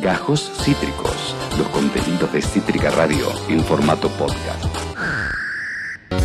[0.00, 4.64] Gajos Cítricos, los contenidos de Cítrica Radio en formato podcast.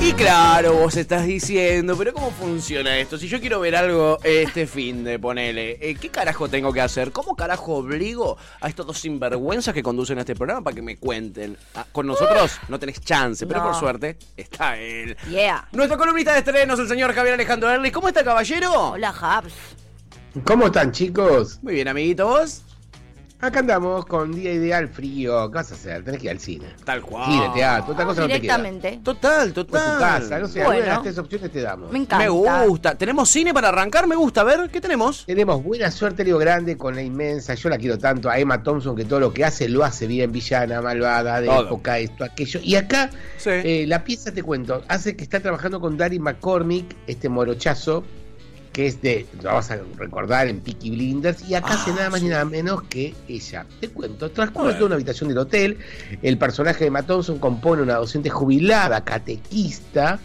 [0.01, 3.17] Y claro, vos estás diciendo, pero ¿cómo funciona esto?
[3.17, 7.11] Si yo quiero ver algo este fin de ponele, eh, ¿qué carajo tengo que hacer?
[7.11, 10.97] ¿Cómo carajo obligo a estos dos sinvergüenzas que conducen a este programa para que me
[10.97, 11.57] cuenten?
[11.73, 13.67] Ah, con nosotros no tenés chance, pero No.
[13.67, 15.17] por suerte está él.
[15.29, 15.67] Yeah.
[15.71, 17.93] Nuestro columnista de estrenos, el señor Javier Alejandro Erlich.
[17.93, 18.91] ¿Cómo está, caballero?
[18.91, 19.53] Hola, Habs.
[20.43, 21.59] ¿Cómo están, chicos?
[21.63, 22.61] Muy bien, amiguito, ¿vos?
[23.41, 25.51] Acá andamos con día ideal frío.
[25.51, 26.03] ¿Qué vas a hacer?
[26.03, 26.67] Tenés que ir al cine.
[26.83, 27.25] Tal cual.
[27.31, 28.57] Cine, teatro, otra cosa no te queda.
[28.57, 28.99] Directamente.
[29.03, 29.93] Total, O total.
[29.93, 30.69] tu casa, no sé, Bueno.
[30.71, 31.91] alguna de las tres opciones te damos.
[31.91, 32.23] Me encanta.
[32.25, 32.95] Me gusta.
[32.97, 34.07] ¿Tenemos cine para arrancar?
[34.07, 34.41] Me gusta.
[34.41, 35.25] A ver, ¿qué tenemos?
[35.25, 37.53] Tenemos buena suerte, Leo Grande, con la inmensa.
[37.55, 40.31] Yo la quiero tanto a Emma Thompson, que todo lo que hace lo hace bien,
[40.31, 41.65] villana, malvada, de Todo.
[41.65, 42.61] época, esto, aquello.
[42.63, 43.49] Y acá, Sí.
[43.51, 48.03] eh, la pieza, te cuento, hace que está trabajando con Darry McCormick, este morochazo,
[48.75, 52.09] que es de, lo vas a recordar en Peaky Blinders, y acá Ah, hace nada
[52.09, 52.25] más sí.
[52.25, 53.65] ni nada menos que ella.
[53.79, 55.77] Te cuento, transcurre toda una habitación del hotel,
[56.21, 60.19] el personaje de Emma Thompson compone una docente jubilada, catequista,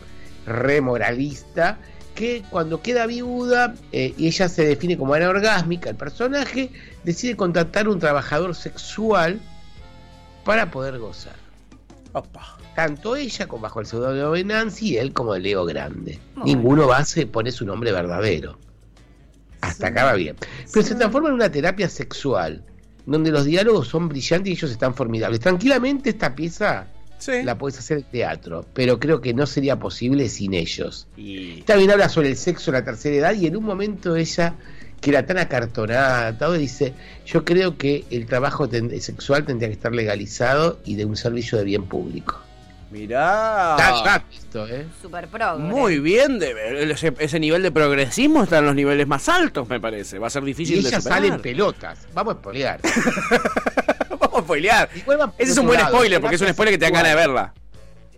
[0.47, 1.79] remoralista,
[2.17, 6.73] que cuando queda viuda eh, y ella se define como anorgásmica, el personaje
[7.05, 9.41] decide contratar un trabajador sexual
[10.45, 11.37] para poder gozar.
[12.15, 12.59] Opa.
[12.75, 16.19] Tanto ella como bajo el seudónimo de Nancy y él como de Leo Grande.
[16.45, 18.59] Ninguno va a se pone su nombre verdadero.
[19.61, 20.37] Hasta acá va bien.
[20.73, 22.65] Pero se transforma en una terapia sexual,
[23.07, 25.41] donde los diálogos son brillantes y ellos están formidables.
[25.41, 26.87] Tranquilamente esta pieza
[27.19, 27.43] Sí.
[27.45, 31.07] la puedes hacer en teatro, pero creo que no sería posible sin ellos.
[31.19, 31.61] Y...
[31.63, 34.55] También habla sobre el sexo en la tercera edad y en un momento ella,
[35.03, 36.95] que era tan acartonada, todo, dice,
[37.27, 41.59] yo creo que el trabajo ten- sexual tendría que estar legalizado y de un servicio
[41.59, 42.41] de bien público.
[42.91, 43.77] Mirá.
[43.79, 44.87] Está visto, ¿eh?
[45.01, 45.59] Super pro.
[45.59, 49.79] Muy bien, de- ese, ese nivel de progresismo está en los niveles más altos, me
[49.81, 50.19] parece.
[50.19, 51.19] Va a ser Y difícil de ella superar.
[51.23, 52.07] sale en pelotas.
[52.15, 52.81] Vamos a spoilear.
[54.19, 54.89] Vamos a spoilear.
[55.39, 57.15] Ese es un buen lado, spoiler, porque es un spoiler que te dan ganas de
[57.17, 57.55] verla.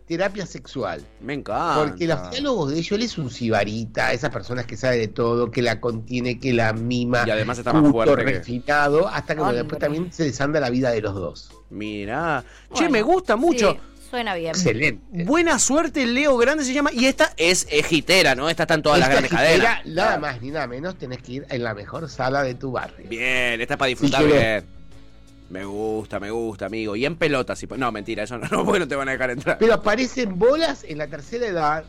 [0.07, 1.03] Terapia sexual.
[1.21, 1.85] Me encanta.
[1.85, 5.51] Porque los diálogos de ellos, él es un sibarita, esas personas que sabe de todo,
[5.51, 7.25] que la contiene, que la mima.
[7.27, 9.63] Y además está más fuerte que- refinado, hasta que bueno, Hombre.
[9.63, 11.51] después también se desanda la vida de los dos.
[11.71, 12.43] Mirá.
[12.75, 13.73] Che, Bueno, me gusta mucho.
[13.73, 13.79] sí,
[14.13, 14.51] suena bien.
[14.51, 15.25] Excelente.
[15.25, 16.91] Buena suerte, Leo Grande se llama.
[16.93, 18.51] Y esta es ejitera, ¿no?
[18.51, 19.87] Esta está en todas las grandes cadenas.
[19.87, 23.09] Nada más ni nada menos tenés que ir en la mejor sala de tu barrio.
[23.09, 24.65] Bien, esta es para disfrutar Sí, bien.
[25.49, 26.95] Me gusta, me gusta, amigo.
[26.95, 27.59] Y en pelotas.
[27.59, 29.57] si No, mentira, eso no, no, porque no te van a dejar entrar.
[29.59, 31.85] Pero aparecen bolas en la tercera edad.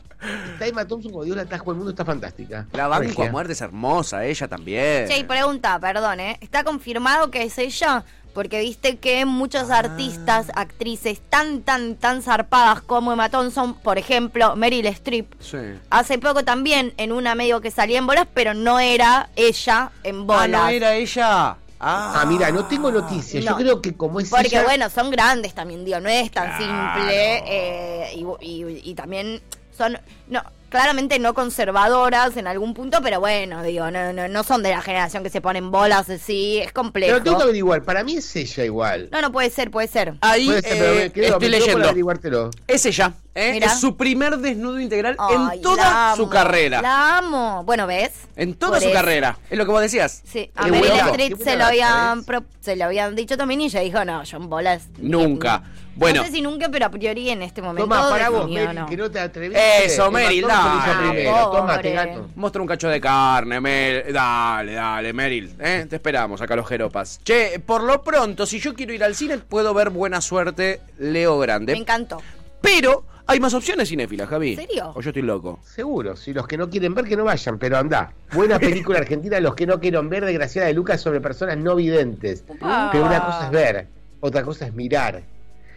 [0.54, 2.68] Está Emma Thompson como Dios la trajo al mundo, está fantástica.
[2.72, 5.10] La banco a muerte es hermosa, ella también.
[5.10, 6.38] Che, y pregunta, perdón, ¿eh?
[6.40, 8.06] ¿Está confirmado que es ella?
[8.34, 9.80] Porque viste que muchos Ah.
[9.80, 15.58] artistas, actrices tan, tan, tan zarpadas como Emma Thompson, por ejemplo, Meryl Streep, Sí.
[15.90, 20.26] hace poco también en una medio que salía en bolas, pero no era ella en
[20.26, 20.62] bolas.
[20.62, 21.58] Ah, no era ella.
[21.86, 23.44] Ah, Ah, mira, no tengo noticias.
[23.44, 23.58] Yo No.
[23.58, 26.64] creo que como es Porque ella, bueno, son grandes también, digo, no es tan Claro.
[26.64, 27.44] simple.
[27.46, 29.42] eh, y, y- y también
[29.78, 29.98] son,
[30.30, 30.42] no,
[30.74, 34.82] claramente no conservadoras en algún punto, pero bueno, digo, no, no, no son de la
[34.82, 37.12] generación que se ponen bolas así, es complejo.
[37.14, 37.84] Pero tengo que averiguar.
[37.84, 39.08] Para mí es ella igual.
[39.12, 40.16] No, no puede ser, puede ser.
[40.22, 42.52] Ahí Puede ser, eh, pero me quedo- estoy leyendo.
[42.66, 43.14] Es ella.
[43.36, 43.60] ¿Eh?
[43.62, 46.82] Es su primer desnudo integral Ay, en toda su carrera.
[46.82, 47.64] La amo.
[47.66, 48.12] Bueno, ¿ves?
[48.36, 48.94] En toda Por su eso.
[48.94, 49.38] carrera.
[49.50, 50.22] Es lo que vos decías.
[50.26, 52.26] Sí, a Meryl bueno, Streep se lo, habían ¿ves?
[52.26, 54.88] pro- se lo habían dicho también y ella dijo, no, yo en bolas.
[54.98, 55.64] Nunca.
[55.96, 56.22] Bueno.
[56.22, 57.84] No sé si nunca, pero a priori en este momento.
[57.88, 58.88] Toma, para vos, Meryl, no.
[58.88, 59.86] que no te atreviste.
[59.86, 61.24] Eso, Meryl, dale.
[61.26, 61.92] Toma, Pobre.
[61.94, 62.30] gato.
[62.36, 64.12] Muestra un cacho de carne, Mel.
[64.12, 65.56] Dale, dale, Meryl.
[65.60, 65.86] ¿eh?
[65.88, 67.20] Te esperamos acá los jeropas.
[67.24, 71.38] Che, por lo pronto, si yo quiero ir al cine, puedo ver Buena Suerte, Leo
[71.38, 71.74] Grande.
[71.74, 72.20] Me encantó.
[72.60, 74.52] Pero hay más opciones cinéfilas, Javi.
[74.52, 74.92] ¿En serio?
[74.96, 75.60] O yo estoy loco.
[75.64, 78.12] Seguro, si los que no quieren ver, que no vayan, pero anda.
[78.34, 81.76] Buena película argentina, los que no quieren ver, de Graciela de Lucas sobre personas no
[81.76, 82.44] videntes.
[82.62, 82.90] Ah.
[82.92, 83.88] Pero una cosa es ver,
[84.20, 85.24] otra cosa es mirar.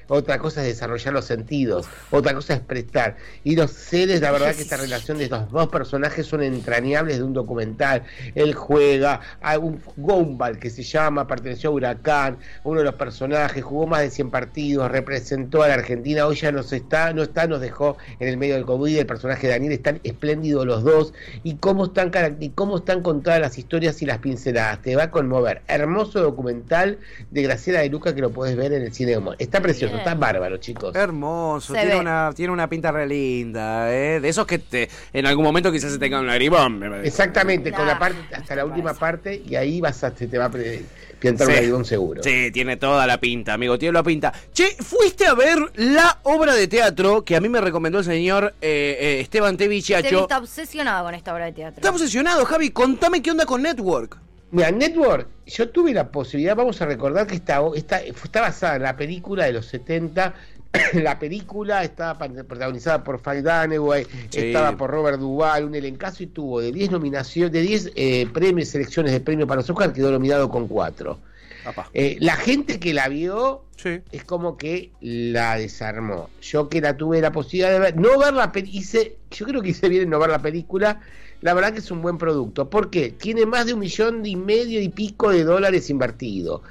[0.09, 3.17] Otra cosa es desarrollar los sentidos, otra cosa es prestar.
[3.43, 7.25] Y los seres, la verdad que esta relación de estos dos personajes son entrañables de
[7.25, 8.05] un documental.
[8.35, 13.65] Él juega a un Gumball que se llama, perteneció a Huracán, uno de los personajes,
[13.65, 17.47] jugó más de 100 partidos, representó a la Argentina, hoy ya nos está, no está,
[17.47, 21.15] nos dejó en el medio del COVID, el personaje de Daniel, están espléndidos los dos,
[21.43, 25.11] y cómo están, y cómo están contadas las historias y las pinceladas, te va a
[25.11, 25.63] conmover.
[25.67, 26.99] Hermoso documental
[27.31, 29.17] de Graciela de Luca que lo puedes ver en el cine.
[29.39, 30.09] Está precioso, Bien.
[30.09, 30.95] está bárbaro, chicos.
[30.95, 32.01] Hermoso, Se tiene ve.
[32.01, 34.21] una, tiene una pinta re linda, ¿eh?
[34.21, 36.83] De esos que te, en algún momento quizás se tenga un lagrimón.
[37.05, 39.01] Exactamente, con la parte, hasta la última parece.
[39.01, 40.83] parte, y ahí vas a, te va a pre-
[41.19, 41.59] piantar un Sí.
[41.61, 42.23] aguijón seguro.
[42.23, 44.33] Sí, tiene toda la pinta, amigo, tiene la pinta.
[44.53, 48.55] Che, ¿fuiste a ver la obra de teatro que a mí me recomendó el señor
[48.61, 50.23] eh, eh, Esteban Tevi Tevichiacho?
[50.23, 51.77] está obsesionado con esta obra de teatro.
[51.77, 52.71] Está obsesionado, Javi.
[52.71, 54.19] Contame qué onda con Network.
[54.51, 58.83] Mira, Network, yo tuve la posibilidad, vamos a recordar que está, está, está basada en
[58.83, 60.35] la película de los 70.
[60.95, 64.39] la película estaba protagonizada por Faye Dunaway, Sí.
[64.49, 68.69] estaba por Robert Duvall, un elencazo y tuvo de 10 nominaciones, de 10 eh, premios,
[68.69, 71.19] selecciones de premio para los Oscar, quedó nominado con 4.
[71.65, 71.91] Apa.
[71.95, 74.01] Eh, la gente que la vio Sí.
[74.13, 76.31] es como que la desarmó.
[76.41, 79.71] Yo que la tuve la posibilidad de ver, no ver la película, yo creo que
[79.71, 81.01] hice bien en no ver la película,
[81.41, 82.69] la verdad que es un buen producto.
[82.71, 83.11] ¿Por qué?
[83.11, 86.63] Tiene más de un millón y medio y pico de dólares invertido.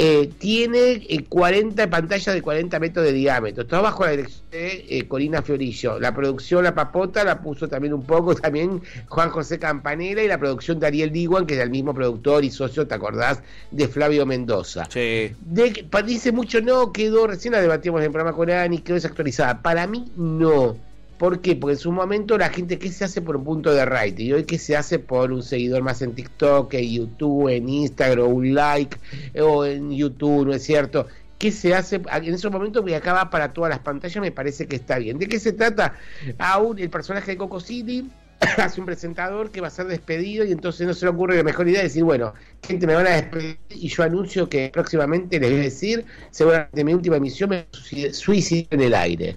[0.00, 3.66] Eh, tiene eh, 40 pantallas de 40 metros de diámetro.
[3.66, 5.98] Todo bajo la dirección de eh, Corina Fiorillo.
[5.98, 10.38] La producción, la papota, la puso también un poco también Juan José Campanella y la
[10.38, 13.42] producción de Ariel Diguan, que es el mismo productor y socio, ¿te acordás?
[13.72, 14.84] De Flavio Mendoza.
[14.88, 15.34] Sí.
[15.40, 19.62] De, dice mucho no, quedó, recién la debatimos en el programa con Ani, quedó desactualizada.
[19.62, 20.76] Para mí, no.
[21.18, 21.56] ¿Por qué?
[21.56, 24.26] Porque en su momento la gente, ¿qué se hace por un punto de rating?
[24.26, 28.28] Y hoy, ¿qué se hace por un seguidor más en TikTok, en YouTube, en Instagram,
[28.32, 28.96] un like,
[29.34, 31.06] eh, o en YouTube, ¿no es cierto?
[31.38, 34.20] ¿Qué se hace en esos momentos que acá para todas las pantallas?
[34.20, 35.18] Me parece que está bien.
[35.18, 35.94] ¿De qué se trata?
[36.38, 38.08] Aún el personaje de Coco City
[38.56, 41.42] hace un presentador que va a ser despedido y entonces no se le ocurre la
[41.44, 45.38] mejor idea de decir, bueno, gente me van a despedir y yo anuncio que próximamente
[45.40, 49.36] les voy a decir, seguramente mi última emisión me suicid- suicidio en el aire.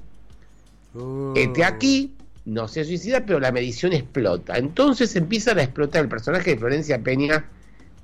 [1.36, 2.14] Este aquí
[2.46, 4.58] no se suicida, pero la medición explota.
[4.58, 7.46] Entonces empiezan a explotar el personaje de Florencia Peña,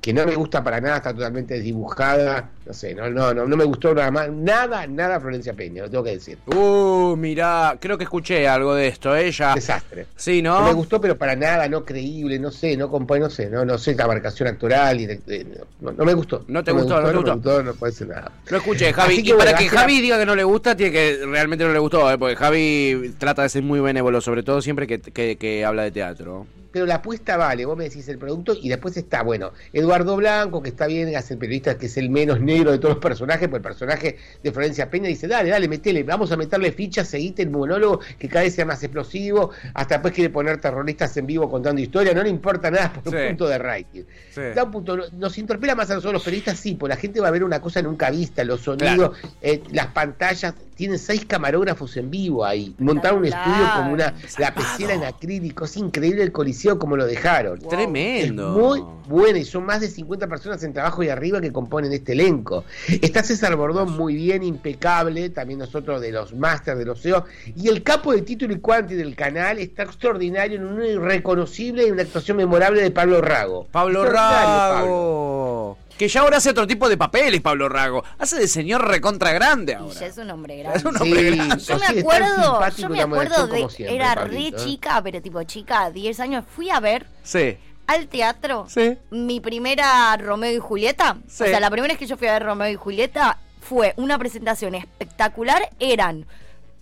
[0.02, 2.50] que no me gusta para nada, está totalmente desdibujada.
[2.66, 5.90] No sé, no, no, no, no me gustó nada más, nada, nada Florencia Peña, lo
[5.90, 6.38] tengo que decir.
[6.48, 9.54] Uh, mirá, creo que escuché algo de esto, ella.
[9.56, 10.06] Desastre.
[10.16, 10.68] Sí, No ¿no?
[10.68, 13.78] me gustó, pero para nada, no creíble, no sé, no compone, no sé, no, no
[13.78, 15.46] sé la marcación actoral, y de- de-
[15.82, 16.44] no, no me gustó.
[16.48, 17.34] No te me gustó, no te me gustó.
[17.36, 18.32] gustó, no puede ser nada.
[18.50, 19.14] Lo escuché, Javi.
[19.20, 21.72] Así y para que la- Javi diga que no le gusta, tiene que realmente no
[21.74, 22.18] le gustó, ¿eh?
[22.18, 25.92] porque Javi trata de ser muy benévolo, sobre todo siempre que, que- que habla de
[25.92, 26.46] teatro.
[26.72, 30.62] Pero la apuesta vale, vos me decís el producto y después está, bueno, Eduardo Blanco,
[30.62, 33.48] que está bien, hace el periodista que es el menos negro de todos los personajes,
[33.48, 37.42] pues el personaje de Florencia Peña dice, dale, dale, metele, vamos a meterle fichas, seguite
[37.44, 41.50] el monólogo, que cada vez sea más explosivo, hasta después quiere poner terroristas en vivo
[41.50, 43.18] contando historia, no le importa nada por Sí.
[43.18, 44.04] un punto de rating.
[44.31, 44.42] Sí.
[44.56, 47.30] Da un punto, nos interpela más a nosotros los periodistas, sí, pues la gente va
[47.30, 52.09] a ver una cosa nunca vista, los sonidos, eh, las pantallas, tienen seis camarógrafos en
[52.09, 56.77] vivo ahí, montaron un estudio como una, la pecera en acrílico, es increíble el coliseo
[56.79, 57.59] como lo dejaron.
[57.59, 58.47] Tremendo.
[58.50, 61.91] Es muy buena y son más de 50 personas en trabajo y arriba que componen
[61.91, 62.63] este elenco.
[62.88, 67.25] Está César Bordón muy bien, impecable, también nosotros de los máster de los SEO.
[67.56, 71.91] Y el capo de título y cuanti del canal está extraordinario, en un irreconocible y
[71.91, 73.68] una actuación memorable de Pablo Rago.
[73.71, 74.81] Pablo Extraordinario, Pablo.
[74.83, 75.77] Rago.
[75.97, 78.03] Que ya ahora hace otro tipo de papeles, Pablo Rago.
[78.19, 80.00] Hace de señor recontra grande Y ahora.
[80.00, 80.67] ya es un hombre grande.
[80.75, 81.58] Es un hombre Sí, grande.
[81.64, 84.66] Yo me acuerdo, yo me acuerdo de, siempre, era Pablito, re ¿eh?
[84.66, 87.58] chica, pero tipo chica, 10 años, fui a ver Sí.
[87.88, 88.98] al teatro Sí.
[89.12, 91.18] mi primera Romeo y Julieta.
[91.28, 91.44] Sí.
[91.44, 94.18] O sea, la primera vez que yo fui a ver Romeo y Julieta fue una
[94.18, 95.69] presentación espectacular.
[95.80, 96.25] Eran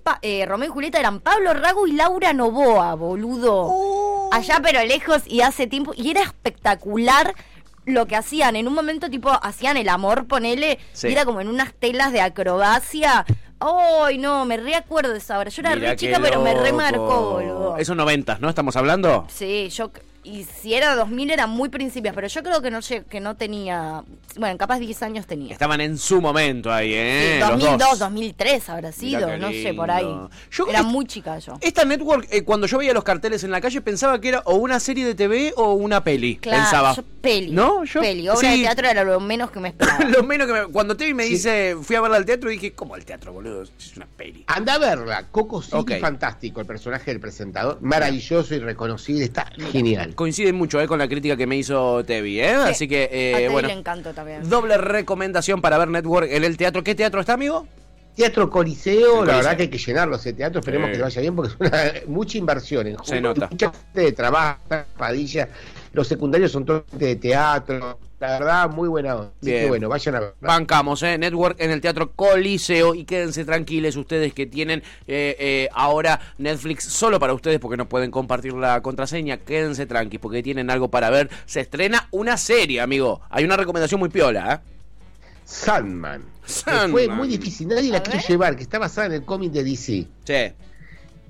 [0.04, 3.66] Pa- eh, Romeo y Julieta eran Pablo Rago y Laura Novoa, boludo.
[3.72, 4.30] Uh.
[4.32, 5.94] Allá pero lejos y hace tiempo.
[5.96, 7.34] Y era espectacular
[7.86, 8.56] lo que hacían.
[8.56, 10.78] En un momento tipo hacían el amor, ponele.
[10.94, 11.08] Sí.
[11.08, 13.26] Y era como en unas telas de acrobacia.
[13.66, 15.50] Ay, no, me reacuerdo de esa hora.
[15.50, 17.78] Yo era Mirá re chica, pero me remarcó, boludo.
[17.78, 18.50] Esos noventas, ¿no?
[18.50, 19.26] ¿Estamos hablando?
[19.30, 19.92] Sí, yo
[20.26, 22.80] y si era 2000 era muy principias, pero yo creo que no
[23.10, 24.04] que no tenía,
[24.38, 25.54] bueno, capaz 10 años tenía.
[25.54, 27.34] Estaban en su momento ahí, ¿eh?
[27.36, 28.00] Sí, Los 2002, dos.
[28.00, 30.06] 2003 habrá sido, no sé, por ahí.
[30.52, 31.58] Yo era muy chica yo.
[31.62, 34.56] Esta network, eh, cuando yo veía los carteles en la calle, pensaba que era o
[34.56, 36.38] una serie de TV o una peli.
[36.38, 36.96] Claro, pensaba.
[36.96, 37.52] yo peli.
[37.52, 37.84] ¿No?
[37.86, 38.28] Yo- peli.
[38.30, 38.58] Obra sí.
[38.58, 40.04] de teatro era lo menos que me esperaba.
[40.16, 42.96] Lo menos que me- Cuando Tevi me dice, fui a verla al teatro, dije, ¿cómo
[42.96, 43.64] al teatro, boludo?
[43.64, 44.44] Es una peli.
[44.48, 45.92] Anda a verla, Coco City, Ok.
[46.00, 50.15] fantástico, el personaje del presentador, maravilloso y reconocible, está genial.
[50.16, 52.56] Coincide mucho eh, con la crítica que me hizo Tevi, ¿eh?
[52.66, 52.70] Sí.
[52.72, 53.68] Así que, eh, a bueno.
[53.68, 54.50] le encantó también.
[54.50, 56.84] Doble recomendación para ver Network en el teatro.
[56.84, 57.68] ¿Qué teatro está, amigo?
[58.16, 60.92] Teatro Coliseo, la verdad que hay que llenarlo ese teatro, esperemos Sí.
[60.94, 63.50] que le vaya bien porque es una, mucha inversión en Se nota.
[63.52, 64.58] mucha gente de trabajo,
[64.98, 65.50] Padilla,
[65.96, 69.32] los secundarios son todos de teatro, la verdad muy buena onda.
[69.42, 69.64] Así Bien.
[69.64, 70.34] que bueno, vayan a ver.
[70.42, 71.18] Bancamos, ¿eh?
[71.18, 72.96] Network en el Teatro Coliseo.
[72.96, 77.88] Y quédense tranquiles ustedes que tienen eh, eh, ahora Netflix solo para ustedes porque no
[77.88, 79.38] pueden compartir la contraseña.
[79.38, 81.30] Quédense tranquilos porque tienen algo para ver.
[81.46, 83.22] Se estrena una serie, amigo.
[83.30, 84.72] Hay una recomendación muy piola, ¿eh?
[85.46, 86.24] Sandman.
[86.46, 86.92] Sandman.
[86.92, 88.28] Fue muy difícil, nadie la quiso ver.
[88.28, 90.08] llevar, que está basada en el cómic de DC.
[90.24, 90.54] Sí.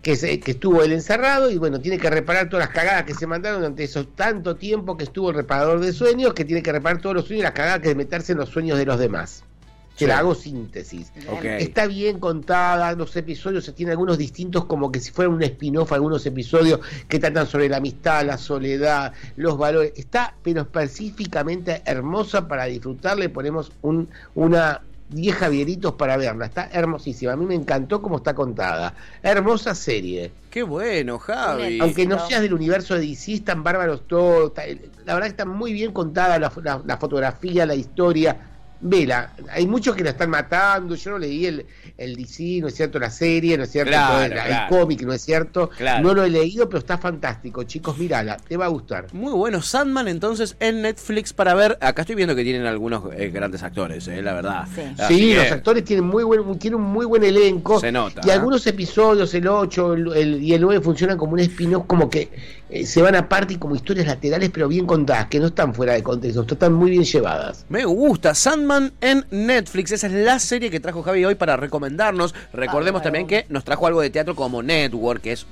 [0.05, 3.15] Que, se- que estuvo él encerrado y bueno, tiene que reparar todas las cagadas que
[3.15, 6.71] se mandaron durante esos tanto tiempo que estuvo el reparador de sueños, que tiene que
[6.71, 9.00] reparar todos los sueños y las cagadas que es meterse en los sueños de los
[9.00, 9.43] demás.
[9.97, 11.12] Te la hago síntesis.
[11.57, 15.91] Está bien contada, los episodios se tienen algunos distintos como que si fueran un spin-off,
[15.91, 19.93] algunos episodios que tratan sobre la amistad, la soledad, los valores.
[19.95, 26.45] Está, pero específicamente hermosa para disfrutar, le ponemos un, una 10 Javieritos para verla.
[26.45, 27.33] Está hermosísima.
[27.33, 28.93] A mí me encantó cómo está contada.
[29.21, 30.31] Hermosa serie.
[30.50, 31.79] Qué bueno, Javi.
[31.79, 34.47] Aunque no seas del universo de DC, están bárbaros todos.
[34.50, 34.63] está-
[35.05, 38.38] la verdad que está muy bien contada la, la- la fotografía, la historia.
[38.88, 40.94] Vela, hay muchos que la están matando.
[40.94, 41.65] Yo no leí el,
[41.98, 45.24] el DC, no es cierto, la serie, no es cierto, Claro, el, cómic, no es
[45.24, 45.70] cierto.
[45.75, 46.04] Claro.
[46.04, 47.63] No lo he leído, pero está fantástico.
[47.63, 49.08] Chicos, mírala, te va a gustar.
[49.12, 51.77] Muy bueno, Sandman entonces en Netflix para ver.
[51.82, 54.68] Acá estoy viendo que tienen algunos eh, grandes actores, eh, la verdad.
[54.75, 54.82] Sí.
[55.00, 57.80] Así sí, que- los actores tienen muy buen, tienen un muy buen elenco.
[57.80, 58.34] Se nota, Y ¿eh?
[58.34, 62.30] algunos episodios, el 8 el, el- y el 9, funcionan como un spin-off, como que
[62.69, 65.93] eh, se van aparte y como historias laterales, pero bien contadas, que no están fuera
[65.93, 67.65] de contexto, están muy bien llevadas.
[67.69, 68.34] Me gusta.
[68.34, 69.91] Sandman en Netflix.
[69.91, 72.34] Esa es la serie que trajo Javi hoy para recomendarnos.
[72.53, 75.45] Recordemos también que nos trajo algo de teatro como Network, que es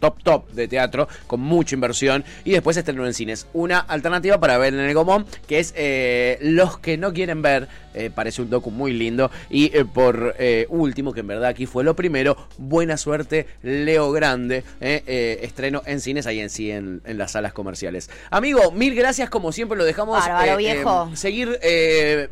[0.00, 2.24] top top de teatro, con mucha inversión.
[2.44, 3.46] Y después estrenó en cines.
[3.52, 7.68] Una alternativa para ver en el Gomón, que es eh, Los que no quieren ver.
[7.94, 9.30] Eh, parece un docu muy lindo.
[9.50, 14.12] Y eh, por eh, último, que en verdad aquí fue lo primero, buena suerte, Leo
[14.12, 14.64] Grande.
[14.80, 18.10] estreno en cines, ahí en sí, en, en las salas comerciales.
[18.30, 20.18] Amigo, mil gracias, como siempre lo dejamos.
[20.18, 21.08] Bárbaro, viejo.
[21.12, 21.48] eh, seguir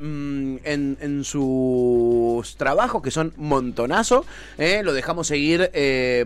[0.01, 4.25] mm, en, en sus trabajos, que son montonazo.
[4.59, 5.71] lo dejamos seguir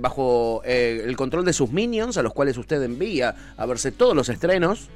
[0.00, 4.28] bajo el control de sus minions, a los cuales usted envía a verse todos los
[4.28, 4.88] estrenos,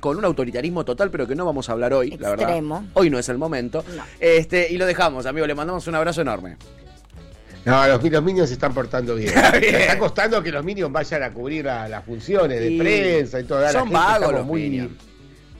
[0.00, 2.48] con un autoritarismo total, pero que no vamos a hablar hoy, la verdad.
[2.94, 3.71] Hoy no es el momento.
[3.72, 4.04] No.
[4.20, 5.46] Este, y lo dejamos, amigo.
[5.46, 6.56] Le mandamos un abrazo enorme.
[7.64, 9.28] No, los, los Minions se están portando bien.
[9.36, 9.72] Está bien.
[9.74, 13.38] Me está costando que los Minions vayan a cubrir la- las funciones de Y prensa
[13.40, 14.90] y toda la son gente vagos los muy, Minions.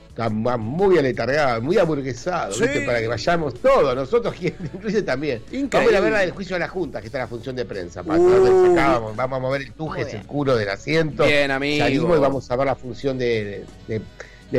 [0.09, 2.65] están muy aletargados, muy aburguesados, Sí.
[2.85, 5.43] para que vayamos todos, nosotros incluye también.
[5.53, 5.69] Increíble.
[5.79, 8.03] Vamos a ver la del juicio de la Junta, que está la función de prensa.
[8.03, 8.75] Para Uh.
[8.75, 10.21] vamos, a mover el tuje, Muy bien.
[10.23, 11.25] el culo del asiento.
[11.25, 11.85] Bien, amigo.
[11.85, 14.03] Salimos y vamos a ver la función de, de- de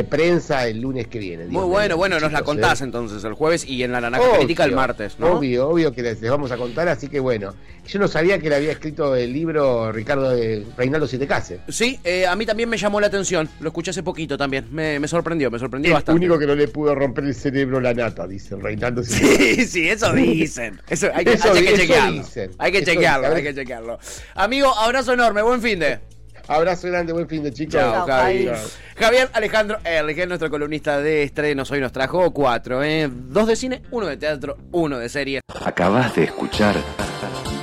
[0.04, 1.46] prensa el lunes que viene.
[1.46, 2.86] Muy bueno, bueno, nos la chicos, contás ¿eh?
[2.86, 5.34] entonces el jueves y en la naranja Obvio, crítica el martes, ¿no?
[5.34, 7.54] Obvio, obvio que les, les vamos a contar, así que bueno.
[7.86, 11.60] Yo no sabía que le había escrito el libro Ricardo de Reinaldo Sietecase.
[11.68, 13.50] Sí, eh, a mí también me llamó la atención.
[13.60, 14.68] Lo escuché hace poquito también.
[14.72, 16.18] Me, me sorprendió, me sorprendió El bastante.
[16.18, 19.56] único que no le pudo romper el cerebro la nata, dice Reinaldo Sietecase.
[19.56, 20.80] Sí, sí, eso dicen.
[20.88, 22.18] Eso hay que, Eso hay que di- eso chequearlo.
[22.24, 22.52] dicen.
[22.58, 23.38] Hay que Eso chequearlo, dicen.
[23.38, 24.00] hay que chequearlo.
[24.36, 26.00] Amigo, abrazo enorme, buen fin de.
[26.48, 27.74] Abrazo grande, buen fin de chicos.
[27.74, 28.46] Chao, Chao, Javi.
[28.48, 28.60] Javi.
[28.98, 33.10] Javier Alejandro Erlige, nuestro columnista de estrenos, hoy nos trajo cuatro, ¿eh?
[33.12, 35.40] Dos de cine, uno de teatro, uno de serie.
[35.66, 36.76] Acabas de escuchar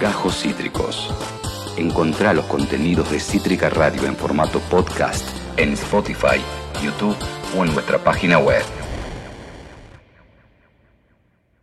[0.01, 1.13] Gajos Cítricos.
[1.77, 5.25] Encontrá los contenidos de Cítrica Radio en formato podcast
[5.57, 6.41] en Spotify,
[6.83, 7.17] YouTube
[7.57, 8.63] o en nuestra página web.